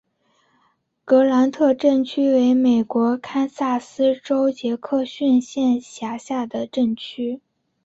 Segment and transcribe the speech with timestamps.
[1.05, 7.39] 格兰特镇区为美国堪萨斯州杰克逊县辖下的镇区。